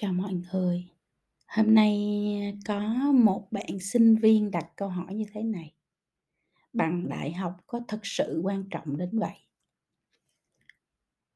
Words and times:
Chào 0.00 0.12
mọi 0.12 0.32
người. 0.52 0.84
Hôm 1.46 1.74
nay, 1.74 1.96
à, 2.42 2.58
có 2.66 3.12
một 3.12 3.52
bạn 3.52 3.80
sinh 3.80 4.16
viên 4.16 4.50
đặt 4.50 4.66
câu 4.76 4.88
hỏi 4.88 5.14
như 5.14 5.24
thế 5.32 5.42
này: 5.42 5.74
"Bằng 6.72 7.08
đại 7.08 7.32
học 7.32 7.52
có 7.66 7.80
thật 7.88 8.00
sự 8.02 8.40
quan 8.44 8.64
trọng 8.70 8.96
đến 8.96 9.18
vậy?" 9.18 9.36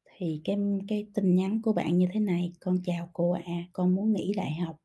Thì 0.05 0.41
cái 0.45 0.57
cái 0.89 1.07
tin 1.15 1.35
nhắn 1.35 1.63
của 1.63 1.73
bạn 1.73 1.99
như 1.99 2.07
thế 2.13 2.21
này: 2.21 2.53
"Con 2.61 2.79
chào 2.85 3.11
cô 3.13 3.31
ạ, 3.31 3.43
con 3.73 3.95
muốn 3.95 4.13
nghỉ 4.13 4.33
đại 4.37 4.55
học 4.55 4.77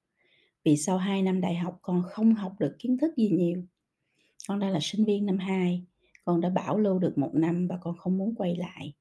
vì 0.64 0.78
sau 0.78 0.98
2 0.98 1.22
năm 1.22 1.42
đại 1.42 1.56
học 1.56 1.80
con 1.82 2.04
không 2.06 2.36
học 2.36 2.56
được 2.60 2.76
kiến 2.80 2.98
thức 2.98 3.18
gì 3.18 3.30
nhiều. 3.30 3.64
Con 4.48 4.60
đang 4.60 4.72
là 4.72 4.80
sinh 4.82 5.06
viên 5.06 5.26
năm 5.26 5.38
2, 5.38 5.86
con 6.26 6.42
đã 6.42 6.50
bảo 6.50 6.78
lưu 6.78 7.00
được 7.00 7.18
một 7.18 7.32
năm 7.34 7.68
và 7.68 7.78
con 7.82 7.98
không 7.98 8.18
muốn 8.18 8.36
quay 8.36 8.56
lại. 8.56 8.94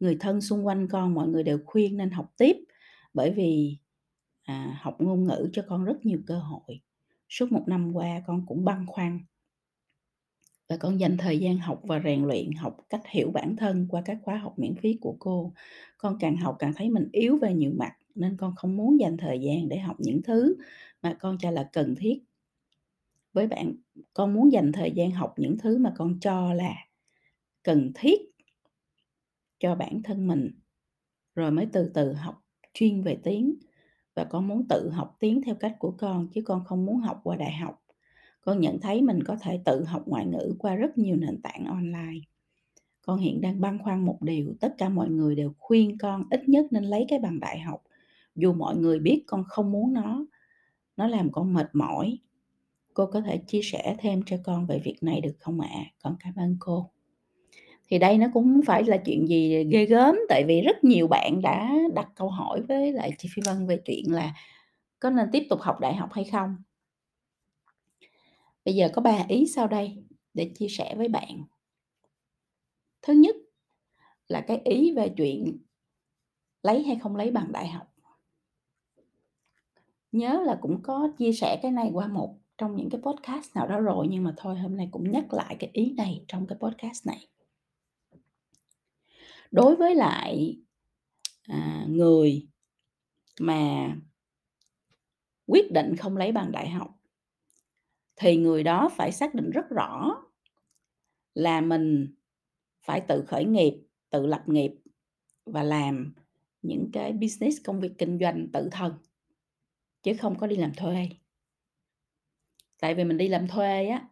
Người 0.00 0.16
thân 0.20 0.40
xung 0.40 0.66
quanh 0.66 0.88
con 0.88 1.14
mọi 1.14 1.28
người 1.28 1.42
đều 1.42 1.58
khuyên 1.66 1.96
nên 1.96 2.10
học 2.10 2.32
tiếp 2.38 2.56
bởi 3.14 3.30
vì, 3.30 3.78
à, 4.50 4.78
học 4.82 4.96
ngôn 5.00 5.24
ngữ 5.24 5.48
cho 5.52 5.64
con 5.68 5.84
rất 5.84 6.06
nhiều 6.06 6.20
cơ 6.26 6.38
hội. 6.38 6.80
Suốt 7.28 7.52
một 7.52 7.64
năm 7.66 7.92
qua 7.92 8.22
con 8.26 8.46
cũng 8.46 8.64
băn 8.64 8.86
khoăn 8.86 9.20
và 10.70 10.76
con 10.76 11.00
dành 11.00 11.16
thời 11.16 11.38
gian 11.38 11.58
học 11.58 11.80
và 11.82 12.00
rèn 12.04 12.24
luyện, 12.24 12.52
học 12.52 12.76
cách 12.90 13.02
hiểu 13.08 13.30
bản 13.30 13.56
thân 13.56 13.86
qua 13.90 14.02
các 14.04 14.18
khóa 14.22 14.36
học 14.36 14.58
miễn 14.58 14.74
phí 14.74 14.98
của 15.00 15.16
cô. 15.18 15.52
Con 15.98 16.16
càng 16.20 16.36
học 16.36 16.56
càng 16.58 16.72
thấy 16.76 16.90
mình 16.90 17.08
yếu 17.12 17.38
về 17.38 17.54
nhiều 17.54 17.72
mặt 17.78 17.96
nên 18.14 18.36
con 18.36 18.54
không 18.56 18.76
muốn 18.76 19.00
dành 19.00 19.16
thời 19.16 19.40
gian 19.40 19.68
để 19.68 19.78
học 19.78 19.96
những 19.98 20.22
thứ 20.22 20.56
mà 21.02 21.16
con 21.20 21.38
cho 21.38 21.50
là 21.50 21.68
cần 21.72 21.94
thiết. 21.98 22.22
Với 23.32 23.46
bạn, 23.46 23.74
con 24.14 24.34
muốn 24.34 24.52
dành 24.52 24.72
thời 24.72 24.90
gian 24.90 25.10
học 25.10 25.34
những 25.36 25.58
thứ 25.58 25.78
mà 25.78 25.92
con 25.96 26.20
cho 26.20 26.54
là 26.54 26.74
cần 27.62 27.92
thiết 27.94 28.20
cho 29.58 29.74
bản 29.74 30.02
thân 30.02 30.26
mình, 30.26 30.50
rồi 31.34 31.50
mới 31.50 31.66
từ 31.72 31.90
từ 31.94 32.12
học 32.12 32.42
chuyên 32.74 33.02
về 33.02 33.18
tiếng 33.22 33.54
và 34.14 34.24
con 34.24 34.48
muốn 34.48 34.68
tự 34.68 34.90
học 34.90 35.16
tiếng 35.20 35.42
theo 35.42 35.54
cách 35.54 35.76
của 35.78 35.90
con 35.98 36.28
chứ 36.28 36.42
con 36.42 36.64
không 36.64 36.86
muốn 36.86 36.96
học 36.96 37.20
qua 37.24 37.36
đại 37.36 37.52
học. 37.52 37.82
Con 38.40 38.60
nhận 38.60 38.80
thấy 38.80 39.02
mình 39.02 39.22
có 39.22 39.36
thể 39.40 39.60
tự 39.64 39.84
học 39.84 40.02
ngoại 40.06 40.26
ngữ 40.26 40.54
qua 40.58 40.74
rất 40.74 40.98
nhiều 40.98 41.16
nền 41.16 41.42
tảng 41.42 41.64
online. 41.64 42.18
Con 43.02 43.18
hiện 43.18 43.40
đang 43.40 43.60
băn 43.60 43.78
khoăn 43.78 44.04
một 44.04 44.18
điều, 44.22 44.54
tất 44.60 44.74
cả 44.78 44.88
mọi 44.88 45.08
người 45.08 45.34
đều 45.34 45.52
khuyên 45.58 45.98
con 45.98 46.24
ít 46.30 46.48
nhất 46.48 46.66
nên 46.70 46.84
lấy 46.84 47.06
cái 47.08 47.18
bằng 47.18 47.40
đại 47.40 47.60
học, 47.60 47.82
dù 48.34 48.52
mọi 48.52 48.76
người 48.76 48.98
biết 48.98 49.24
con 49.26 49.44
không 49.44 49.72
muốn 49.72 49.92
nó, 49.92 50.26
nó 50.96 51.06
làm 51.06 51.32
con 51.32 51.54
mệt 51.54 51.70
mỏi. 51.72 52.18
Cô 52.94 53.06
có 53.06 53.20
thể 53.20 53.38
chia 53.46 53.60
sẻ 53.62 53.96
thêm 53.98 54.22
cho 54.26 54.36
con 54.44 54.66
về 54.66 54.80
việc 54.84 55.02
này 55.02 55.20
được 55.20 55.34
không 55.38 55.60
ạ? 55.60 55.84
Con 56.02 56.16
cảm 56.20 56.34
ơn 56.36 56.56
cô." 56.60 56.90
Thì 57.90 57.98
đây 57.98 58.18
nó 58.18 58.26
cũng 58.32 58.60
phải 58.66 58.84
là 58.84 58.96
chuyện 58.96 59.28
gì 59.28 59.64
ghê 59.64 59.86
gớm, 59.86 60.16
tại 60.28 60.44
vì 60.44 60.60
rất 60.60 60.84
nhiều 60.84 61.08
bạn 61.08 61.42
đã 61.42 61.74
đặt 61.94 62.08
câu 62.14 62.28
hỏi 62.28 62.62
với 62.68 62.92
lại 62.92 63.12
chị 63.18 63.28
Phi 63.34 63.42
Vân 63.46 63.66
về 63.66 63.80
chuyện 63.84 64.12
là 64.12 64.34
có 64.98 65.10
nên 65.10 65.28
tiếp 65.32 65.46
tục 65.50 65.60
học 65.60 65.80
đại 65.80 65.94
học 65.94 66.12
hay 66.12 66.24
không? 66.24 66.56
Bây 68.64 68.74
giờ 68.74 68.88
có 68.92 69.02
ba 69.02 69.24
ý 69.28 69.46
sau 69.46 69.66
đây 69.66 70.04
để 70.34 70.50
chia 70.58 70.68
sẻ 70.68 70.94
với 70.96 71.08
bạn. 71.08 71.44
Thứ 73.02 73.12
nhất 73.12 73.36
là 74.28 74.40
cái 74.40 74.60
ý 74.64 74.94
về 74.94 75.08
chuyện 75.16 75.58
lấy 76.62 76.82
hay 76.82 76.96
không 77.02 77.16
lấy 77.16 77.30
bằng 77.30 77.52
đại 77.52 77.68
học. 77.68 77.86
Nhớ 80.12 80.42
là 80.46 80.58
cũng 80.60 80.82
có 80.82 81.12
chia 81.18 81.32
sẻ 81.32 81.58
cái 81.62 81.70
này 81.70 81.90
qua 81.92 82.06
một 82.06 82.38
trong 82.58 82.76
những 82.76 82.90
cái 82.90 83.00
podcast 83.00 83.56
nào 83.56 83.66
đó 83.66 83.80
rồi, 83.80 84.06
nhưng 84.10 84.24
mà 84.24 84.34
thôi 84.36 84.58
hôm 84.58 84.76
nay 84.76 84.88
cũng 84.90 85.10
nhắc 85.10 85.32
lại 85.32 85.56
cái 85.58 85.70
ý 85.72 85.94
này 85.96 86.24
trong 86.28 86.46
cái 86.46 86.58
podcast 86.60 87.06
này. 87.06 87.26
Đối 89.50 89.76
với 89.76 89.94
lại, 89.94 90.56
à, 91.42 91.84
người 91.88 92.48
mà 93.40 93.94
quyết 95.46 95.72
định 95.72 95.96
không 95.96 96.16
lấy 96.16 96.32
bằng 96.32 96.52
đại 96.52 96.68
học 96.68 96.90
thì 98.16 98.36
người 98.36 98.62
đó 98.62 98.88
phải 98.96 99.12
xác 99.12 99.34
định 99.34 99.50
rất 99.50 99.68
rõ 99.70 100.16
là 101.34 101.60
mình 101.60 102.14
phải 102.82 103.00
tự 103.00 103.24
khởi 103.28 103.44
nghiệp, 103.44 103.74
tự 104.10 104.26
lập 104.26 104.42
nghiệp 104.46 104.72
và 105.46 105.62
làm 105.62 106.14
những 106.62 106.90
cái 106.92 107.12
business, 107.12 107.58
công 107.64 107.80
việc 107.80 107.92
kinh 107.98 108.18
doanh 108.20 108.48
tự 108.52 108.68
thân, 108.72 108.92
chứ 110.02 110.12
không 110.18 110.38
có 110.38 110.46
đi 110.46 110.56
làm 110.56 110.74
thuê. 110.74 111.08
Tại 112.80 112.94
vì 112.94 113.04
mình 113.04 113.16
đi 113.18 113.28
làm 113.28 113.48
thuê 113.48 113.86
á, 113.86 114.08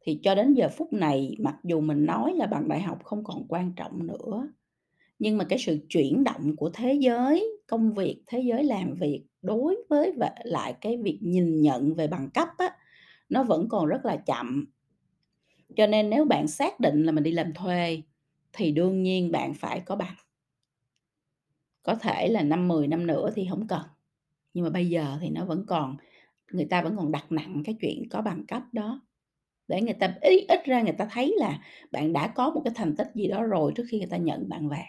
thì 0.00 0.20
cho 0.22 0.34
đến 0.34 0.54
giờ 0.54 0.68
phút 0.68 0.92
này 0.92 1.36
mặc 1.38 1.56
dù 1.62 1.80
mình 1.80 2.06
nói 2.06 2.34
là 2.34 2.46
bằng 2.46 2.68
đại 2.68 2.82
học 2.82 3.04
không 3.04 3.24
còn 3.24 3.46
quan 3.48 3.72
trọng 3.76 4.06
nữa, 4.06 4.48
nhưng 5.20 5.38
mà 5.38 5.44
cái 5.44 5.60
sự 5.60 5.78
chuyển 5.90 6.24
động 6.24 6.56
của 6.56 6.70
thế 6.74 6.94
giới 6.94 7.58
công 7.68 7.94
việc, 7.94 8.22
thế 8.28 8.40
giới 8.40 8.64
làm 8.64 8.94
việc 8.94 9.24
đối 9.42 9.76
với 9.90 10.14
lại 10.44 10.74
cái 10.82 10.98
việc 10.98 11.18
nhìn 11.22 11.62
nhận 11.62 11.94
về 11.94 12.08
bằng 12.08 12.30
cấp 12.34 12.48
á, 12.58 12.76
nó 13.30 13.44
vẫn 13.44 13.68
còn 13.70 13.86
rất 13.86 14.06
là 14.06 14.16
chậm. 14.16 14.66
Cho 15.76 15.86
nên 15.86 16.10
nếu 16.10 16.24
bạn 16.24 16.48
xác 16.48 16.80
định 16.80 17.04
là 17.04 17.12
mình 17.12 17.24
đi 17.24 17.30
làm 17.30 17.54
thuê 17.54 18.02
thì 18.52 18.72
đương 18.72 19.02
nhiên 19.02 19.32
bạn 19.32 19.54
phải 19.54 19.80
có 19.80 19.96
bằng. 19.96 20.14
Có 21.82 21.94
thể 21.94 22.28
là 22.28 22.42
5, 22.42 22.68
10 22.68 22.88
năm 22.88 23.06
nữa 23.06 23.30
thì 23.34 23.46
không 23.50 23.66
cần, 23.68 23.82
nhưng 24.54 24.64
mà 24.64 24.70
bây 24.70 24.90
giờ 24.90 25.18
thì 25.22 25.30
nó 25.30 25.46
vẫn 25.46 25.64
còn 25.68 25.96
người 26.52 26.64
ta 26.64 26.82
vẫn 26.82 26.96
còn 26.98 27.12
đặt 27.12 27.32
nặng 27.32 27.62
cái 27.66 27.76
chuyện 27.80 28.08
có 28.10 28.22
bằng 28.22 28.46
cấp 28.48 28.62
đó, 28.72 29.02
để 29.68 29.82
người 29.82 29.94
ta 29.94 30.14
ít 30.22 30.46
ít 30.48 30.60
ra 30.66 30.82
người 30.82 30.94
ta 30.98 31.08
thấy 31.12 31.34
là 31.38 31.60
bạn 31.92 32.14
đã 32.14 32.28
có 32.28 32.50
một 32.50 32.62
cái 32.66 32.74
thành 32.76 32.96
tích 32.96 33.08
gì 33.16 33.28
đó 33.28 33.44
rồi 33.44 33.72
trước 33.76 33.84
khi 33.90 33.98
người 33.98 34.08
ta 34.10 34.18
nhận 34.18 34.50
bạn 34.50 34.70
vào. 34.70 34.84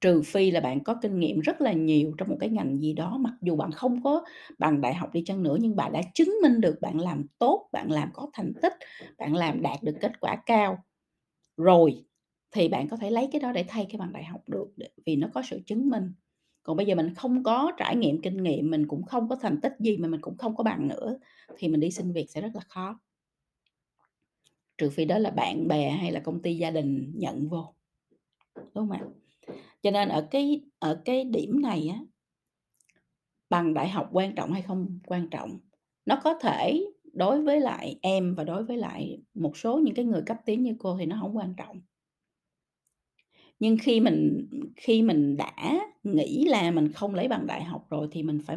Trừ 0.00 0.22
phi 0.22 0.50
là 0.50 0.60
bạn 0.60 0.84
có 0.84 0.94
kinh 1.02 1.18
nghiệm 1.20 1.40
rất 1.40 1.60
là 1.60 1.72
nhiều 1.72 2.12
trong 2.18 2.28
một 2.28 2.36
cái 2.40 2.48
ngành 2.48 2.78
gì 2.80 2.92
đó, 2.92 3.18
mặc 3.20 3.34
dù 3.42 3.56
bạn 3.56 3.70
không 3.72 4.02
có 4.02 4.24
bằng 4.58 4.80
đại 4.80 4.94
học 4.94 5.12
đi 5.12 5.22
chăng 5.26 5.42
nữa, 5.42 5.56
nhưng 5.60 5.76
bạn 5.76 5.92
đã 5.92 6.00
chứng 6.14 6.34
minh 6.42 6.60
được 6.60 6.78
bạn 6.80 7.00
làm 7.00 7.26
tốt, 7.38 7.68
bạn 7.72 7.90
làm 7.92 8.10
có 8.12 8.30
thành 8.32 8.52
tích, 8.62 8.72
bạn 9.18 9.34
làm 9.34 9.62
đạt 9.62 9.82
được 9.82 9.96
kết 10.00 10.20
quả 10.20 10.36
cao 10.46 10.78
rồi, 11.56 12.04
thì 12.52 12.68
bạn 12.68 12.88
có 12.88 12.96
thể 12.96 13.10
lấy 13.10 13.28
cái 13.32 13.40
đó 13.40 13.52
để 13.52 13.64
thay 13.68 13.86
cái 13.90 13.98
bằng 13.98 14.12
đại 14.12 14.24
học 14.24 14.40
được, 14.48 14.68
vì 15.06 15.16
nó 15.16 15.28
có 15.34 15.42
sự 15.50 15.60
chứng 15.66 15.90
minh. 15.90 16.12
Còn 16.62 16.76
bây 16.76 16.86
giờ 16.86 16.94
mình 16.94 17.14
không 17.14 17.42
có 17.44 17.72
trải 17.78 17.96
nghiệm, 17.96 18.22
kinh 18.22 18.42
nghiệm, 18.42 18.70
mình 18.70 18.88
cũng 18.88 19.04
không 19.04 19.28
có 19.28 19.36
thành 19.36 19.60
tích 19.62 19.74
gì 19.80 19.96
mà 19.96 20.08
mình 20.08 20.20
cũng 20.20 20.38
không 20.38 20.56
có 20.56 20.64
bằng 20.64 20.88
nữa, 20.88 21.18
thì 21.58 21.68
mình 21.68 21.80
đi 21.80 21.90
xin 21.90 22.12
việc 22.12 22.30
sẽ 22.30 22.40
rất 22.40 22.50
là 22.54 22.62
khó. 22.68 23.00
Trừ 24.78 24.90
phi 24.90 25.04
đó 25.04 25.18
là 25.18 25.30
bạn 25.30 25.68
bè 25.68 25.90
hay 25.90 26.12
là 26.12 26.20
công 26.20 26.42
ty 26.42 26.56
gia 26.56 26.70
đình 26.70 27.12
nhận 27.16 27.48
vô, 27.48 27.74
đúng 28.56 28.88
không 28.88 28.90
ạ? 28.90 29.00
Cho 29.86 29.90
nên 29.90 30.08
ở 30.08 30.28
cái 30.30 30.60
ở 30.78 31.02
cái 31.04 31.24
điểm 31.24 31.62
này 31.62 31.88
á 31.88 32.00
bằng 33.50 33.74
đại 33.74 33.88
học 33.88 34.08
quan 34.12 34.34
trọng 34.34 34.52
hay 34.52 34.62
không 34.62 34.98
quan 35.06 35.28
trọng, 35.30 35.58
nó 36.06 36.20
có 36.24 36.38
thể 36.38 36.84
đối 37.12 37.42
với 37.42 37.60
lại 37.60 37.98
em 38.02 38.34
và 38.34 38.44
đối 38.44 38.64
với 38.64 38.76
lại 38.76 39.18
một 39.34 39.56
số 39.56 39.78
những 39.78 39.94
cái 39.94 40.04
người 40.04 40.22
cấp 40.26 40.36
tiến 40.46 40.62
như 40.62 40.76
cô 40.78 40.96
thì 40.98 41.06
nó 41.06 41.18
không 41.20 41.36
quan 41.36 41.54
trọng. 41.56 41.80
Nhưng 43.60 43.76
khi 43.82 44.00
mình 44.00 44.48
khi 44.76 45.02
mình 45.02 45.36
đã 45.36 45.80
nghĩ 46.02 46.44
là 46.48 46.70
mình 46.70 46.92
không 46.92 47.14
lấy 47.14 47.28
bằng 47.28 47.46
đại 47.46 47.64
học 47.64 47.86
rồi 47.90 48.08
thì 48.12 48.22
mình 48.22 48.38
phải 48.46 48.56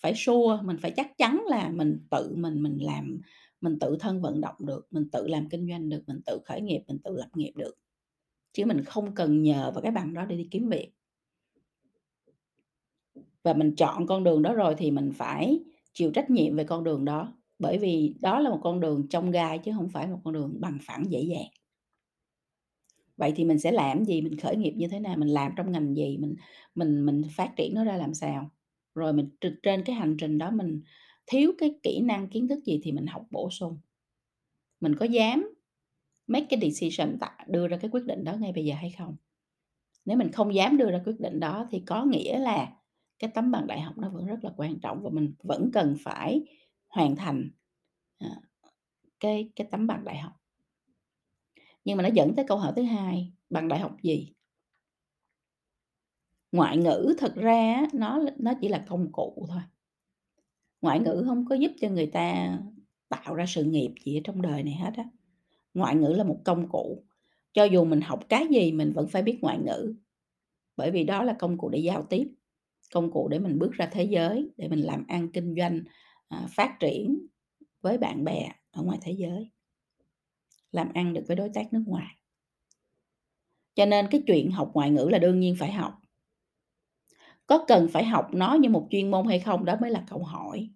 phải 0.00 0.12
sure, 0.16 0.62
mình 0.64 0.76
phải 0.80 0.90
chắc 0.90 1.18
chắn 1.18 1.42
là 1.46 1.68
mình 1.70 2.06
tự 2.10 2.34
mình 2.36 2.62
mình 2.62 2.78
làm, 2.80 3.20
mình 3.60 3.78
tự 3.78 3.96
thân 4.00 4.22
vận 4.22 4.40
động 4.40 4.56
được, 4.58 4.86
mình 4.90 5.10
tự 5.12 5.26
làm 5.26 5.48
kinh 5.48 5.68
doanh 5.68 5.88
được, 5.88 6.02
mình 6.06 6.20
tự 6.26 6.38
khởi 6.44 6.60
nghiệp, 6.60 6.80
mình 6.88 6.98
tự 7.04 7.16
lập 7.16 7.28
nghiệp 7.34 7.52
được, 7.56 7.74
chứ 8.52 8.64
mình 8.64 8.84
không 8.84 9.14
cần 9.14 9.42
nhờ 9.42 9.70
vào 9.74 9.82
cái 9.82 9.92
bằng 9.92 10.14
đó 10.14 10.24
để 10.24 10.36
đi 10.36 10.48
kiếm 10.50 10.68
việc. 10.68 10.92
Và 13.42 13.52
mình 13.52 13.74
chọn 13.76 14.06
con 14.06 14.24
đường 14.24 14.42
đó 14.42 14.54
rồi 14.54 14.74
thì 14.78 14.90
mình 14.90 15.12
phải 15.14 15.60
chịu 15.92 16.10
trách 16.10 16.30
nhiệm 16.30 16.56
về 16.56 16.64
con 16.64 16.84
đường 16.84 17.04
đó, 17.04 17.34
bởi 17.58 17.78
vì 17.78 18.14
đó 18.20 18.40
là 18.40 18.50
một 18.50 18.60
con 18.62 18.80
đường 18.80 19.06
trong 19.10 19.30
gai 19.30 19.58
chứ 19.58 19.72
không 19.76 19.88
phải 19.88 20.06
một 20.06 20.20
con 20.24 20.34
đường 20.34 20.60
bằng 20.60 20.78
phẳng 20.82 21.04
dễ 21.10 21.20
dàng. 21.20 21.48
Vậy 23.16 23.32
thì 23.36 23.44
mình 23.44 23.58
sẽ 23.58 23.72
làm 23.72 24.04
gì, 24.04 24.20
mình 24.20 24.36
khởi 24.38 24.56
nghiệp 24.56 24.72
như 24.76 24.88
thế 24.88 25.00
nào, 25.00 25.16
mình 25.16 25.28
làm 25.28 25.52
trong 25.56 25.72
ngành 25.72 25.94
gì, 25.94 26.16
mình 26.16 26.34
mình 26.74 27.06
mình 27.06 27.22
phát 27.36 27.52
triển 27.56 27.74
nó 27.74 27.84
ra 27.84 27.96
làm 27.96 28.14
sao? 28.14 28.50
Rồi 28.94 29.12
mình 29.12 29.28
trên 29.62 29.84
cái 29.84 29.96
hành 29.96 30.16
trình 30.20 30.38
đó 30.38 30.50
mình 30.50 30.82
thiếu 31.26 31.52
cái 31.58 31.74
kỹ 31.82 32.00
năng, 32.00 32.28
kiến 32.28 32.48
thức 32.48 32.64
gì 32.64 32.80
thì 32.82 32.92
mình 32.92 33.06
học 33.06 33.26
bổ 33.30 33.50
sung. 33.50 33.78
Mình 34.80 34.94
có 34.94 35.06
dám 35.06 35.54
make 36.28 36.46
cái 36.50 36.60
decision 36.70 37.18
tại 37.20 37.46
đưa 37.48 37.68
ra 37.68 37.76
cái 37.76 37.90
quyết 37.90 38.04
định 38.06 38.24
đó 38.24 38.32
ngay 38.36 38.52
bây 38.52 38.64
giờ 38.64 38.74
hay 38.74 38.90
không? 38.98 39.16
Nếu 40.04 40.16
mình 40.16 40.32
không 40.32 40.54
dám 40.54 40.76
đưa 40.76 40.90
ra 40.90 41.00
quyết 41.06 41.20
định 41.20 41.40
đó 41.40 41.66
thì 41.70 41.82
có 41.86 42.04
nghĩa 42.04 42.38
là 42.38 42.72
cái 43.18 43.30
tấm 43.34 43.50
bằng 43.50 43.66
đại 43.66 43.80
học 43.80 43.98
nó 43.98 44.10
vẫn 44.10 44.26
rất 44.26 44.38
là 44.44 44.50
quan 44.56 44.80
trọng 44.80 45.02
và 45.02 45.10
mình 45.10 45.34
vẫn 45.42 45.70
cần 45.72 45.96
phải 46.00 46.42
hoàn 46.88 47.16
thành, 47.16 47.50
ờ, 48.18 48.28
cái 49.20 49.50
cái 49.56 49.66
tấm 49.70 49.86
bằng 49.86 50.04
đại 50.04 50.18
học. 50.18 50.32
Nhưng 51.84 51.96
mà 51.96 52.02
nó 52.02 52.08
dẫn 52.14 52.34
tới 52.36 52.44
câu 52.48 52.58
hỏi 52.58 52.72
thứ 52.76 52.82
hai, 52.82 53.32
bằng 53.50 53.68
đại 53.68 53.80
học 53.80 53.96
gì? 54.02 54.32
Ngoại 56.52 56.76
ngữ 56.76 57.14
thực 57.18 57.34
ra 57.34 57.86
nó 57.92 58.20
nó 58.38 58.52
chỉ 58.60 58.68
là 58.68 58.84
công 58.88 59.12
cụ 59.12 59.46
thôi. 59.48 59.62
Ngoại 60.80 61.00
ngữ 61.00 61.22
không 61.26 61.44
có 61.48 61.54
giúp 61.54 61.72
cho 61.80 61.88
người 61.88 62.06
ta 62.06 62.58
tạo 63.08 63.34
ra 63.34 63.44
sự 63.48 63.64
nghiệp 63.64 63.94
gì 64.04 64.18
ở 64.18 64.20
trong 64.24 64.42
đời 64.42 64.62
này 64.62 64.74
hết 64.74 64.90
á. 64.96 65.04
Ngoại 65.78 65.94
ngữ 65.96 66.08
là 66.08 66.24
một 66.24 66.40
công 66.44 66.68
cụ, 66.68 67.04
cho 67.52 67.64
dù 67.64 67.84
mình 67.84 68.00
học 68.00 68.20
cái 68.28 68.46
gì 68.50 68.72
mình 68.72 68.92
vẫn 68.92 69.08
phải 69.08 69.22
biết 69.22 69.38
ngoại 69.42 69.58
ngữ, 69.58 69.94
bởi 70.76 70.90
vì 70.90 71.04
đó 71.04 71.22
là 71.22 71.36
công 71.38 71.58
cụ 71.58 71.68
để 71.68 71.78
giao 71.78 72.02
tiếp. 72.02 72.28
công 72.94 73.10
cụ 73.12 73.28
để 73.28 73.38
mình 73.38 73.58
bước 73.58 73.72
ra 73.72 73.86
thế 73.92 74.04
giới, 74.04 74.50
để 74.56 74.68
mình 74.68 74.80
làm 74.80 75.04
ăn 75.08 75.32
kinh 75.32 75.54
doanh, 75.58 75.80
à, 76.28 76.46
phát 76.50 76.76
triển 76.80 77.26
với 77.82 77.98
bạn 77.98 78.24
bè 78.24 78.52
ở 78.70 78.82
ngoài 78.82 78.98
thế 79.02 79.12
giới. 79.12 79.50
Làm 80.72 80.88
ăn 80.94 81.14
được 81.14 81.22
với 81.28 81.36
đối 81.36 81.48
tác 81.54 81.72
nước 81.72 81.82
ngoài. 81.86 82.14
Cho 83.74 83.86
nên 83.86 84.06
cái 84.10 84.22
chuyện 84.26 84.50
học 84.50 84.70
ngoại 84.74 84.90
ngữ 84.90 85.08
là 85.12 85.18
đương 85.18 85.40
nhiên 85.40 85.56
phải 85.58 85.72
học. 85.72 85.92
Có 87.46 87.64
cần 87.68 87.88
phải 87.92 88.04
học 88.04 88.28
nó 88.32 88.54
như 88.54 88.68
một 88.68 88.88
chuyên 88.90 89.10
môn 89.10 89.26
hay 89.26 89.40
không 89.40 89.64
đó 89.64 89.76
mới 89.80 89.90
là 89.90 90.04
câu 90.10 90.22
hỏi. 90.22 90.70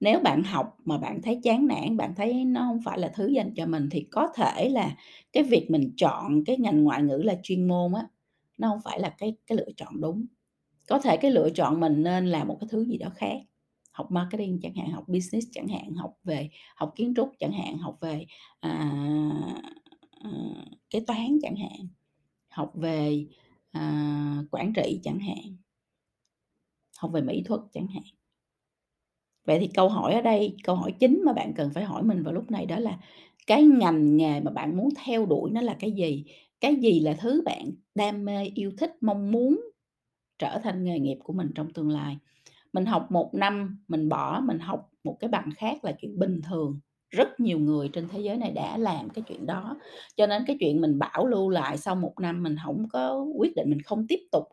Nếu 0.00 0.20
bạn 0.20 0.42
học 0.44 0.76
mà 0.84 0.98
bạn 0.98 1.22
thấy 1.22 1.40
chán 1.42 1.66
nản, 1.66 1.96
bạn 1.96 2.14
thấy 2.16 2.44
nó 2.44 2.62
hông 2.62 2.80
phải 2.84 2.98
là 2.98 3.08
thứ 3.14 3.26
dành 3.26 3.54
cho 3.56 3.66
mình 3.66 3.88
thì 3.90 4.06
có 4.10 4.28
thể 4.36 4.68
là 4.68 4.96
cái 5.32 5.42
việc 5.42 5.66
mình 5.70 5.92
chọn 5.96 6.44
cái 6.44 6.56
ngành 6.58 6.84
ngoại 6.84 7.02
ngữ 7.02 7.16
là 7.16 7.34
chuyên 7.42 7.68
môn 7.68 7.92
á, 7.94 8.02
nó 8.58 8.68
hông 8.68 8.80
phải 8.84 9.00
là 9.00 9.08
cái 9.18 9.36
cái 9.46 9.58
lựa 9.58 9.68
chọn 9.76 10.00
đúng. 10.00 10.26
Có 10.88 10.98
thể 10.98 11.16
cái 11.16 11.30
lựa 11.30 11.50
chọn 11.50 11.80
mình 11.80 12.02
nên 12.02 12.26
làm 12.26 12.48
một 12.48 12.56
cái 12.60 12.68
thứ 12.72 12.84
gì 12.84 12.98
đó 12.98 13.08
khác, 13.16 13.36
học 13.92 14.10
marketing 14.12 14.60
chẳng 14.62 14.74
hạn, 14.74 14.90
học 14.90 15.04
business 15.08 15.48
chẳng 15.52 15.68
hạn, 15.68 15.94
học 15.94 16.14
về 16.24 16.50
học 16.76 16.92
kiến 16.96 17.14
trúc 17.16 17.32
chẳng 17.40 17.52
hạn, 17.52 17.78
học 17.78 17.98
về, 18.00 18.26
à, 18.60 18.90
ờ, 20.10 20.30
kế 20.90 21.00
toán 21.00 21.38
chẳng 21.42 21.56
hạn, 21.56 21.88
học 22.50 22.72
về, 22.74 23.26
à, 23.72 24.42
quản 24.50 24.72
trị 24.74 25.00
chẳng 25.04 25.18
hạn. 25.20 25.56
Học 26.98 27.10
về 27.14 27.20
mỹ 27.22 27.42
thuật 27.46 27.60
chẳng 27.72 27.86
hạn. 27.86 28.02
Vậy 29.50 29.58
thì 29.60 29.68
câu 29.74 29.88
hỏi 29.88 30.14
ở 30.14 30.22
đây, 30.22 30.56
câu 30.64 30.76
hỏi 30.76 30.92
chính 31.00 31.22
mà 31.26 31.32
bạn 31.32 31.52
cần 31.56 31.70
phải 31.74 31.84
hỏi 31.84 32.02
mình 32.04 32.22
vào 32.22 32.34
lúc 32.34 32.50
này 32.50 32.66
đó 32.66 32.78
là 32.78 32.98
cái 33.46 33.62
ngành 33.64 34.16
nghề 34.16 34.40
mà 34.40 34.50
bạn 34.50 34.76
muốn 34.76 34.90
theo 35.04 35.26
đuổi 35.26 35.50
nó 35.50 35.60
là 35.62 35.76
cái 35.80 35.92
gì? 35.92 36.24
Cái 36.60 36.76
gì 36.76 37.00
là 37.00 37.14
thứ 37.20 37.42
bạn 37.46 37.72
đam 37.94 38.24
mê, 38.24 38.44
yêu 38.54 38.72
thích, 38.78 38.92
mong 39.00 39.32
muốn 39.32 39.60
trở 40.38 40.58
thành 40.64 40.84
nghề 40.84 40.98
nghiệp 41.00 41.18
của 41.24 41.32
mình 41.32 41.50
trong 41.54 41.72
tương 41.72 41.90
lai? 41.90 42.18
Mình 42.72 42.86
học 42.86 43.06
một 43.12 43.34
năm, 43.34 43.78
mình 43.88 44.08
bỏ, 44.10 44.40
mình 44.44 44.60
học 44.60 44.90
một 45.04 45.16
cái 45.20 45.30
bằng 45.30 45.50
khác 45.56 45.84
là 45.84 45.92
chuyện 46.00 46.20
bình 46.20 46.40
thường, 46.50 46.80
rất 47.10 47.40
nhiều 47.40 47.60
người 47.60 47.90
trên 47.92 48.08
thế 48.08 48.20
giới 48.20 48.38
này 48.38 48.52
đã 48.52 48.78
làm 48.78 49.10
cái 49.10 49.24
chuyện 49.28 49.46
đó. 49.46 49.76
Cho 50.16 50.26
nên 50.26 50.44
cái 50.46 50.56
chuyện 50.60 50.80
mình 50.80 51.00
bảo 51.00 51.26
lưu 51.26 51.50
lại 51.50 51.78
sau 51.78 51.96
một 51.96 52.14
năm 52.20 52.42
mình 52.42 52.56
không 52.66 52.88
có 52.92 53.26
quyết 53.38 53.56
định 53.56 53.70
mình 53.70 53.82
không 53.82 54.06
tiếp 54.08 54.20
tục 54.32 54.44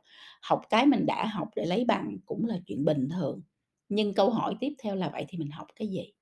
học 0.43 0.61
cái 0.69 0.87
mình 0.87 1.07
đã 1.07 1.25
học 1.25 1.49
để 1.55 1.65
lấy 1.65 1.85
bằng 1.85 2.17
cũng 2.25 2.45
là 2.47 2.59
chuyện 2.67 2.85
bình 2.85 3.09
thường. 3.09 3.41
Nhưng 3.89 4.13
câu 4.13 4.29
hỏi 4.29 4.55
tiếp 4.59 4.73
theo 4.83 4.95
là 4.95 5.09
vậy 5.09 5.25
thì 5.29 5.37
mình 5.37 5.51
học 5.51 5.67
cái 5.75 5.87
gì? 5.87 6.13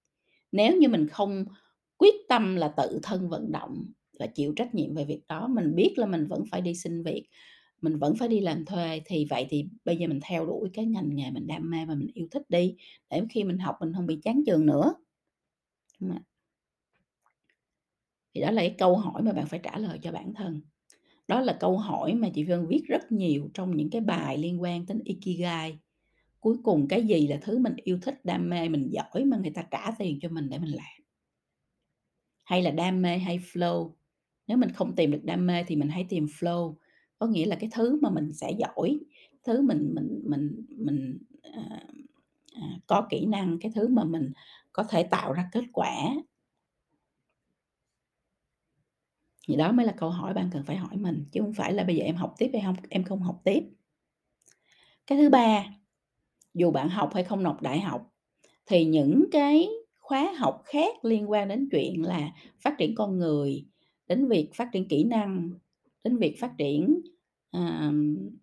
Nếu 0.52 0.78
như 0.78 0.88
mình 0.88 1.08
không 1.08 1.46
quyết 1.98 2.16
tâm 2.30 2.56
là 2.56 2.74
tự 2.78 3.00
thân 3.04 3.30
vận 3.30 3.52
động 3.52 3.86
và 4.20 4.28
chịu 4.28 4.54
trách 4.56 4.76
nhiệm 4.76 4.96
về 4.96 5.06
việc 5.06 5.22
đó, 5.28 5.48
mình 5.48 5.76
biết 5.76 5.94
là 5.98 6.06
mình 6.06 6.28
vẫn 6.28 6.44
phải 6.52 6.62
đi 6.62 6.76
xin 6.76 7.04
việc, 7.04 7.28
mình 7.82 7.98
vẫn 8.00 8.16
phải 8.16 8.28
đi 8.28 8.40
làm 8.40 8.66
thuê 8.66 9.02
thì 9.06 9.26
vậy 9.30 9.48
thì 9.50 9.66
bây 9.86 9.98
giờ 9.98 10.08
mình 10.08 10.20
theo 10.24 10.46
đuổi 10.46 10.70
cái 10.74 10.86
ngành 10.86 11.16
nghề 11.16 11.32
mình 11.32 11.48
đam 11.48 11.70
mê 11.70 11.86
và 11.86 11.96
mình 11.96 12.08
yêu 12.14 12.28
thích 12.32 12.44
đi, 12.50 12.76
để 13.10 13.22
khi 13.30 13.44
mình 13.44 13.58
học 13.58 13.76
mình 13.80 13.94
không 13.94 14.06
bị 14.06 14.20
chán 14.24 14.44
chường 14.46 14.66
nữa. 14.66 14.94
Thì 18.34 18.42
đó 18.42 18.52
là 18.52 18.62
cái 18.62 18.76
câu 18.78 18.98
hỏi 18.98 19.24
mà 19.24 19.32
bạn 19.34 19.46
phải 19.48 19.60
trả 19.64 19.78
lời 19.78 20.00
cho 20.02 20.12
bản 20.12 20.34
thân. 20.34 20.62
Đó 21.28 21.42
là 21.42 21.58
câu 21.60 21.78
hỏi 21.78 22.14
mà 22.14 22.30
chị 22.34 22.44
Vân 22.44 22.68
viết 22.68 22.84
rất 22.88 23.12
nhiều 23.12 23.50
trong 23.54 23.76
những 23.76 23.90
cái 23.90 24.02
bài 24.02 24.38
liên 24.38 24.62
quan 24.62 24.86
đến 24.86 25.02
Ikigai. 25.06 25.80
Cuối 26.46 26.58
cùng 26.64 26.88
cái 26.88 27.04
gì 27.04 27.28
là 27.28 27.38
thứ 27.42 27.60
mình 27.60 27.74
yêu 27.84 28.00
thích, 28.02 28.26
đam 28.26 28.50
mê, 28.50 28.70
mình 28.70 28.90
giỏi 28.92 29.26
mà 29.26 29.38
người 29.38 29.52
ta 29.52 29.64
trả 29.72 29.92
tiền 30.00 30.20
cho 30.22 30.30
mình 30.30 30.50
để 30.50 30.60
mình 30.60 30.70
làm? 30.70 31.02
Hay 32.44 32.62
là 32.62 32.72
đam 32.72 33.02
mê 33.02 33.18
hay 33.18 33.40
flow? 33.40 33.92
Nếu 34.48 34.58
mình 34.58 34.70
không 34.72 34.96
tìm 34.96 35.12
được 35.12 35.24
đam 35.24 35.48
mê 35.48 35.64
thì 35.68 35.76
mình 35.76 35.90
hãy 35.90 36.06
tìm 36.10 36.26
flow, 36.26 36.76
có 37.20 37.28
nghĩa 37.28 37.46
là 37.46 37.56
cái 37.56 37.70
thứ 37.74 38.00
mà 38.02 38.10
mình 38.10 38.34
sẽ 38.34 38.52
giỏi, 38.60 39.00
thứ 39.44 39.62
mình 39.62 39.92
mình 39.96 40.22
mình 40.26 40.66
mình, 40.70 41.18
à, 41.42 41.84
à, 42.54 42.80
có 42.88 43.08
kỹ 43.10 43.26
năng, 43.26 43.58
cái 43.62 43.72
thứ 43.76 43.88
mà 43.88 44.04
mình 44.04 44.32
có 44.74 44.84
thể 44.84 45.04
tạo 45.04 45.34
ra 45.34 45.50
kết 45.52 45.64
quả. 45.74 45.94
Thì 49.48 49.56
đó 49.56 49.72
mới 49.72 49.86
là 49.86 49.94
câu 49.98 50.10
hỏi 50.10 50.34
bạn 50.34 50.50
cần 50.54 50.64
phải 50.64 50.78
hỏi 50.78 50.98
mình, 50.98 51.26
chứ 51.32 51.42
không 51.42 51.54
phải 51.54 51.74
là 51.74 51.84
bây 51.84 51.96
giờ 51.96 52.04
em 52.04 52.16
học 52.16 52.36
tiếp 52.38 52.50
hay 52.54 52.62
không 52.66 52.76
em 52.90 53.04
không 53.04 53.22
học 53.22 53.42
tiếp. 53.44 53.64
Cái 55.08 55.18
thứ 55.18 55.30
ba, 55.30 55.66
dù 56.56 56.72
bạn 56.72 56.90
học 56.90 57.12
hay 57.14 57.24
không 57.24 57.44
học 57.44 57.62
đại 57.62 57.80
học, 57.80 58.12
thì 58.66 58.86
những 58.86 59.26
cái 59.32 59.70
khóa 60.00 60.34
học 60.38 60.62
khác 60.66 61.06
liên 61.06 61.32
quan 61.32 61.48
đến 61.48 61.70
chuyện 61.72 62.04
là 62.04 62.32
phát 62.60 62.76
triển 62.78 62.96
con 62.96 63.18
người, 63.18 63.66
đến 64.08 64.28
việc 64.28 64.50
phát 64.56 64.70
triển 64.74 64.88
kỹ 64.88 65.04
năng, 65.04 65.50
đến 66.04 66.18
việc 66.18 66.40
phát 66.40 66.52
triển, 66.58 67.02
à, 67.52 67.92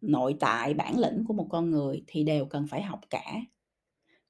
nội 0.00 0.36
tại, 0.40 0.74
bản 0.74 0.98
lĩnh 0.98 1.24
của 1.28 1.34
một 1.34 1.46
con 1.50 1.70
người 1.70 2.04
thì 2.06 2.24
đều 2.24 2.44
cần 2.44 2.66
phải 2.70 2.82
học 2.82 3.00
cả. 3.10 3.40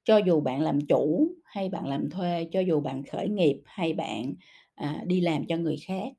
Cho 0.03 0.17
dù 0.17 0.41
bạn 0.41 0.61
làm 0.61 0.81
chủ 0.81 1.27
hay 1.43 1.69
bạn 1.69 1.87
làm 1.87 2.09
thuê, 2.09 2.47
cho 2.51 2.59
dù 2.59 2.79
bạn 2.81 3.03
khởi 3.11 3.29
nghiệp 3.29 3.61
hay 3.65 3.93
bạn, 3.93 4.33
à, 4.75 5.03
đi 5.05 5.21
làm 5.21 5.45
cho 5.45 5.57
người 5.57 5.77
khác, 5.87 6.13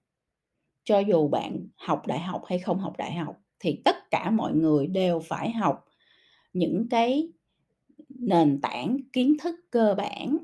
cho 0.85 0.99
dù 0.99 1.29
bạn 1.29 1.67
học 1.77 2.07
đại 2.07 2.19
học 2.19 2.43
hay 2.47 2.59
không 2.59 2.79
học 2.79 2.95
đại 2.99 3.15
học 3.15 3.37
thì 3.59 3.83
tất 3.85 3.97
cả 4.11 4.31
mọi 4.31 4.55
người 4.55 4.87
đều 4.87 5.21
phải 5.21 5.51
học 5.51 5.85
những 6.53 6.87
cái 6.91 7.29
nền 8.27 8.61
tảng 8.61 8.97
kiến 9.13 9.37
thức 9.43 9.55
cơ 9.71 9.95
bản. 9.99 10.39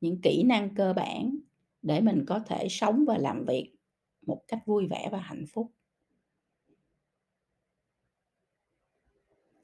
Những 0.00 0.20
kỹ 0.22 0.42
năng 0.42 0.74
cơ 0.74 0.92
bản 0.92 1.38
để 1.82 2.00
mình 2.00 2.24
có 2.26 2.38
thể 2.38 2.68
sống 2.70 3.04
và 3.06 3.18
làm 3.18 3.44
việc 3.44 3.74
một 4.26 4.42
cách 4.48 4.66
vui 4.66 4.86
vẻ 4.86 5.08
và 5.12 5.18
hạnh 5.18 5.44
phúc. 5.52 5.72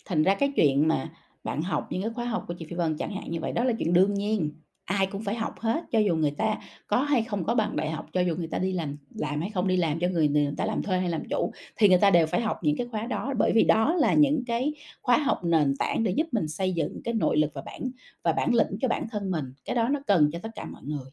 Thành 0.05 0.23
ra 0.23 0.35
cái 0.35 0.53
chuyện 0.57 0.89
mà 0.89 1.15
bạn 1.45 1.63
học 1.63 1.87
những 1.91 2.03
cái 2.03 2.11
khóa 2.11 2.25
học 2.25 2.45
của 2.49 2.55
chị 2.59 2.67
Phi 2.71 2.77
Vân 2.77 2.97
chẳng 2.97 3.15
hạn 3.15 3.31
như 3.31 3.41
vậy, 3.41 3.53
đó 3.53 3.65
là 3.65 3.73
chuyện 3.79 3.93
đương 3.93 4.15
nhiên, 4.15 4.53
ai 4.91 5.07
cũng 5.07 5.23
phải 5.23 5.35
học 5.35 5.61
hết, 5.61 5.85
cho 5.91 5.99
dù 5.99 6.17
người 6.17 6.31
ta 6.31 6.59
có 6.87 7.03
hay 7.03 7.23
không 7.23 7.45
có 7.45 7.55
bằng 7.55 7.77
đại 7.77 7.91
học, 7.91 8.07
cho 8.13 8.21
dù 8.21 8.37
người 8.37 8.49
ta 8.49 8.59
đi 8.59 8.73
làm 8.73 8.97
làm 9.15 9.41
hay 9.41 9.51
không 9.51 9.69
đi 9.69 9.77
làm 9.77 9.99
cho 10.01 10.09
người 10.09 10.29
người 10.29 10.55
ta 10.57 10.65
làm 10.65 10.83
thuê 10.83 10.99
hay 10.99 11.09
làm 11.11 11.23
chủ, 11.31 11.53
thì 11.77 11.89
người 11.89 11.99
ta 11.99 12.11
đều 12.11 12.27
phải 12.27 12.41
học 12.41 12.59
những 12.63 12.77
cái 12.77 12.87
khóa 12.87 13.07
đó, 13.07 13.35
bởi 13.39 13.53
vì 13.53 13.63
đó 13.65 13.95
là 13.95 14.15
những 14.15 14.45
cái 14.47 14.75
khóa 15.03 15.19
học 15.19 15.45
nền 15.45 15.77
tảng 15.77 16.05
để 16.05 16.11
giúp 16.11 16.27
mình 16.33 16.49
xây 16.49 16.73
dựng 16.73 17.01
cái 17.05 17.15
nội 17.15 17.37
lực 17.37 17.51
và 17.55 17.63
bản 17.67 17.91
và 18.23 18.33
bản 18.33 18.55
lĩnh 18.55 18.79
cho 18.81 18.89
bản 18.89 19.07
thân 19.11 19.31
mình, 19.31 19.45
cái 19.65 19.77
đó 19.77 19.89
nó 19.89 20.01
cần 20.07 20.31
cho 20.33 20.39
tất 20.43 20.51
cả 20.55 20.65
mọi 20.65 20.83
người. 20.85 21.11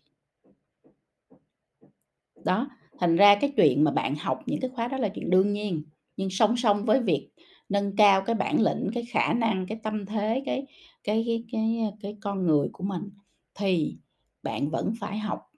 Đó, 2.45 2.69
thành 2.99 3.15
ra 3.15 3.35
cái 3.35 3.53
chuyện 3.57 3.83
mà 3.83 3.91
bạn 3.91 4.15
học 4.15 4.39
những 4.45 4.59
cái 4.59 4.69
khóa 4.69 4.87
đó 4.87 4.97
là 4.97 5.09
chuyện 5.09 5.29
đương 5.29 5.53
nhiên, 5.53 5.83
nhưng 6.17 6.29
song 6.29 6.57
song 6.57 6.85
với 6.85 6.99
việc 6.99 7.29
nâng 7.69 7.95
cao 7.95 8.21
cái 8.21 8.35
bản 8.35 8.61
lĩnh, 8.61 8.89
cái 8.93 9.05
khả 9.11 9.33
năng, 9.33 9.65
cái 9.67 9.79
tâm 9.83 10.05
thế, 10.05 10.43
cái 10.45 10.65
cái 11.03 11.23
cái 11.27 11.43
cái, 11.51 11.91
cái 12.01 12.17
con 12.21 12.45
người 12.45 12.69
của 12.73 12.83
mình 12.83 13.09
thì 13.57 13.97
bạn 14.43 14.69
vẫn 14.69 14.93
phải 14.99 15.17
học, 15.17 15.51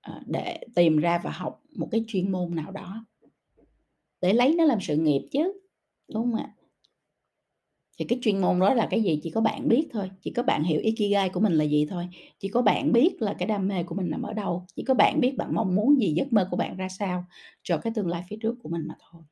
ờ, 0.00 0.20
để 0.26 0.60
tìm 0.74 0.96
ra 0.96 1.20
và 1.24 1.30
học 1.30 1.62
một 1.76 1.88
cái 1.90 2.04
chuyên 2.06 2.32
môn 2.32 2.54
nào 2.54 2.70
đó 2.70 3.04
để 4.20 4.32
lấy 4.32 4.54
nó 4.54 4.64
làm 4.64 4.80
sự 4.80 4.96
nghiệp 4.96 5.22
chứ, 5.32 5.52
đúng 6.14 6.22
không 6.32 6.34
ạ? 6.40 6.54
Thì 7.98 8.04
cái 8.04 8.18
chuyên 8.22 8.40
môn 8.40 8.60
đó 8.60 8.74
là 8.74 8.86
cái 8.90 9.02
gì 9.02 9.20
chỉ 9.22 9.30
có 9.30 9.40
bạn 9.40 9.68
biết 9.68 9.88
thôi, 9.92 10.10
chỉ 10.22 10.30
có 10.30 10.42
bạn 10.42 10.64
hiểu 10.64 10.80
Ikigai 10.80 11.28
của 11.28 11.40
mình 11.40 11.52
là 11.52 11.64
gì 11.64 11.86
thôi, 11.90 12.08
chỉ 12.38 12.48
có 12.48 12.62
bạn 12.62 12.92
biết 12.92 13.22
là 13.22 13.34
cái 13.38 13.46
đam 13.48 13.68
mê 13.68 13.82
của 13.82 13.94
mình 13.94 14.10
nằm 14.10 14.22
ở 14.22 14.32
đâu, 14.32 14.66
chỉ 14.76 14.82
có 14.84 14.94
bạn 14.94 15.20
biết 15.20 15.36
bạn 15.36 15.54
mong 15.54 15.74
muốn 15.74 16.00
gì, 16.00 16.12
giấc 16.16 16.32
mơ 16.32 16.48
của 16.50 16.56
bạn 16.56 16.76
ra 16.76 16.88
sao 16.88 17.24
cho 17.62 17.78
cái 17.78 17.92
tương 17.96 18.08
lai 18.08 18.22
phía 18.28 18.36
trước 18.42 18.54
của 18.62 18.68
mình 18.68 18.82
mà 18.88 18.94
thôi. 19.10 19.22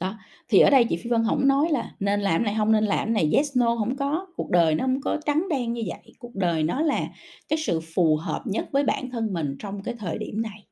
Đó, 0.00 0.18
thì 0.48 0.60
ở 0.60 0.70
đây 0.70 0.84
chị 0.84 0.96
Phi 0.96 1.10
Vân 1.10 1.24
không 1.26 1.48
nói 1.48 1.68
là 1.70 1.94
nên 2.00 2.20
làm 2.20 2.42
này, 2.42 2.54
không 2.58 2.72
nên 2.72 2.84
làm 2.84 3.12
này, 3.12 3.30
yes, 3.34 3.56
no, 3.56 3.76
không 3.76 3.96
có, 3.96 4.26
cuộc 4.36 4.50
đời 4.50 4.74
nó 4.74 4.84
không 4.84 5.00
có 5.00 5.18
trắng 5.26 5.46
đen 5.50 5.72
như 5.72 5.82
vậy, 5.86 6.14
cuộc 6.18 6.34
đời 6.34 6.62
nó 6.62 6.82
là 6.82 7.08
cái 7.48 7.58
sự 7.58 7.80
phù 7.94 8.16
hợp 8.16 8.42
nhất 8.46 8.68
với 8.72 8.84
bản 8.84 9.10
thân 9.10 9.32
mình 9.32 9.56
trong 9.58 9.82
cái 9.82 9.94
thời 9.98 10.18
điểm 10.18 10.42
này. 10.42 10.66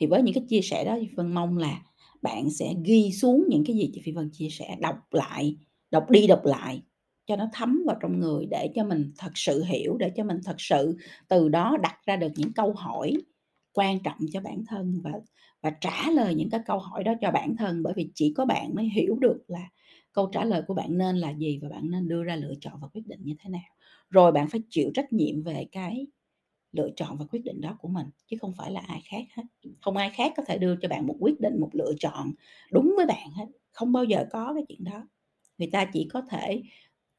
Thì 0.00 0.06
với 0.06 0.22
những 0.22 0.34
cái 0.34 0.44
chia 0.48 0.60
sẻ 0.60 0.84
đó 0.84 0.96
thì 1.00 1.08
Vân 1.16 1.34
mong 1.34 1.58
là 1.58 1.82
bạn 2.22 2.50
sẽ 2.50 2.74
ghi 2.84 3.12
xuống 3.12 3.44
những 3.48 3.64
cái 3.66 3.76
gì 3.76 3.90
chị 3.94 4.00
Phi 4.04 4.12
Vân 4.12 4.30
chia 4.32 4.48
sẻ, 4.50 4.76
đọc 4.80 4.96
lại, 5.10 5.56
đọc 5.90 6.10
đi 6.10 6.26
đọc 6.26 6.44
lại 6.44 6.82
cho 7.26 7.36
nó 7.36 7.48
thấm 7.52 7.82
vào 7.86 7.96
trong 8.00 8.20
người 8.20 8.46
để 8.50 8.68
cho 8.74 8.84
mình 8.84 9.12
thật 9.18 9.32
sự 9.34 9.64
hiểu, 9.64 9.96
để 9.96 10.12
cho 10.16 10.24
mình 10.24 10.40
thật 10.44 10.56
sự 10.58 10.96
từ 11.28 11.48
đó 11.48 11.76
đặt 11.82 11.96
ra 12.06 12.16
được 12.16 12.32
những 12.36 12.52
câu 12.52 12.72
hỏi 12.72 13.12
quan 13.72 13.98
trọng 14.04 14.18
cho 14.32 14.40
bản 14.40 14.64
thân 14.68 15.00
và 15.04 15.12
và 15.62 15.70
trả 15.80 16.10
lời 16.10 16.34
những 16.34 16.50
cái 16.50 16.60
câu 16.66 16.78
hỏi 16.78 17.04
đó 17.04 17.12
cho 17.20 17.30
bản 17.30 17.56
thân, 17.56 17.82
bởi 17.82 17.92
vì 17.96 18.10
chỉ 18.14 18.34
có 18.36 18.44
bạn 18.44 18.74
mới 18.74 18.84
hiểu 18.88 19.16
được 19.20 19.42
là 19.48 19.68
câu 20.12 20.26
trả 20.32 20.44
lời 20.44 20.62
của 20.66 20.74
bạn 20.74 20.98
nên 20.98 21.16
là 21.16 21.30
gì 21.34 21.58
và 21.62 21.68
bạn 21.68 21.90
nên 21.90 22.08
đưa 22.08 22.22
ra 22.24 22.36
lựa 22.36 22.54
chọn 22.60 22.72
và 22.82 22.88
quyết 22.94 23.06
định 23.06 23.20
như 23.24 23.34
thế 23.38 23.50
nào. 23.50 23.62
Rồi 24.10 24.32
bạn 24.32 24.48
phải 24.48 24.60
chịu 24.70 24.90
trách 24.94 25.12
nhiệm 25.12 25.42
về 25.42 25.66
cái 25.72 26.06
lựa 26.72 26.88
chọn 26.96 27.18
và 27.18 27.24
quyết 27.30 27.44
định 27.44 27.60
đó 27.60 27.76
của 27.80 27.88
mình, 27.88 28.06
chứ 28.26 28.36
không 28.40 28.52
phải 28.58 28.70
là 28.72 28.80
ai 28.88 29.00
khác 29.04 29.24
hết. 29.36 29.42
Không 29.80 29.96
ai 29.96 30.10
khác 30.10 30.32
có 30.36 30.42
thể 30.46 30.58
đưa 30.58 30.76
cho 30.82 30.88
bạn 30.88 31.06
một 31.06 31.16
quyết 31.20 31.40
định, 31.40 31.60
một 31.60 31.70
lựa 31.72 31.92
chọn 32.00 32.32
đúng 32.72 32.92
với 32.96 33.06
bạn 33.06 33.30
hết, 33.30 33.46
không 33.72 33.92
bao 33.92 34.04
giờ 34.04 34.24
có 34.32 34.54
cái 34.54 34.64
chuyện 34.68 34.84
đó. 34.84 35.08
Người 35.58 35.68
ta 35.72 35.84
chỉ 35.92 36.08
có 36.12 36.22
thể, 36.30 36.62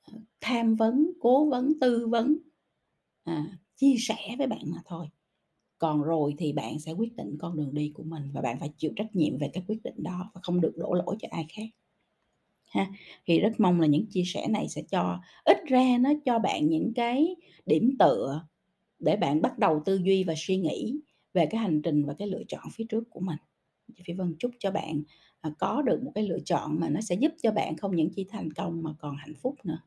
ờ, 0.04 0.14
tham 0.42 0.76
vấn, 0.76 1.12
cố 1.22 1.50
vấn, 1.50 1.74
tư 1.82 2.08
vấn, 2.08 2.38
à, 3.24 3.46
chia 3.76 3.96
sẻ 4.00 4.36
với 4.38 4.48
bạn 4.48 4.62
mà 4.66 4.78
thôi 4.86 5.08
còn 5.84 6.04
rồi 6.04 6.36
thì 6.38 6.54
bạn 6.54 6.80
sẽ 6.80 6.94
quyết 6.94 7.16
định 7.18 7.38
con 7.40 7.58
đường 7.58 7.76
đi 7.76 7.92
của 7.96 8.04
mình 8.04 8.32
và 8.34 8.42
bạn 8.42 8.60
phải 8.62 8.70
chịu 8.78 8.94
trách 8.98 9.16
nhiệm 9.16 9.38
về 9.40 9.50
cái 9.54 9.64
quyết 9.68 9.84
định 9.84 10.04
đó 10.04 10.32
và 10.36 10.42
không 10.44 10.62
được 10.62 10.74
đổ 10.78 10.94
lỗi 10.94 11.18
cho 11.22 11.30
ai 11.32 11.46
khác. 11.50 11.66
Ha, 12.66 12.88
thì 13.28 13.40
rất 13.40 13.60
mong 13.60 13.82
là 13.82 13.88
những 13.88 14.06
chia 14.10 14.24
sẻ 14.26 14.48
này 14.50 14.70
sẽ 14.70 14.82
cho 14.92 15.20
ít 15.46 15.58
ra 15.70 15.98
nó 16.00 16.14
cho 16.26 16.40
bạn 16.40 16.70
những 16.70 16.94
cái 16.96 17.36
điểm 17.66 17.96
tựa 18.00 18.46
để 19.00 19.18
bạn 19.18 19.44
bắt 19.44 19.60
đầu 19.60 19.84
tư 19.86 20.02
duy 20.06 20.26
và 20.26 20.34
suy 20.38 20.58
nghĩ 20.58 21.02
về 21.34 21.48
cái 21.52 21.62
hành 21.62 21.84
trình 21.84 22.06
và 22.06 22.16
cái 22.20 22.30
lựa 22.30 22.44
chọn 22.50 22.64
phía 22.74 22.86
trước 22.90 23.04
của 23.12 23.22
mình. 23.22 23.38
Chị 23.98 24.04
phi 24.08 24.14
Vân 24.16 24.36
chúc 24.40 24.52
cho 24.60 24.72
bạn, 24.72 25.04
à, 25.42 25.52
có 25.60 25.84
được 25.84 26.04
một 26.04 26.14
cái 26.16 26.30
lựa 26.30 26.40
chọn 26.46 26.82
mà 26.82 26.90
nó 26.90 27.02
sẽ 27.02 27.16
giúp 27.16 27.34
cho 27.44 27.52
bạn 27.54 27.78
không 27.78 27.98
những 27.98 28.12
chỉ 28.18 28.26
thành 28.32 28.54
công 28.54 28.84
mà 28.84 28.92
còn 29.00 29.18
hạnh 29.18 29.36
phúc 29.44 29.56
nữa. 29.66 29.80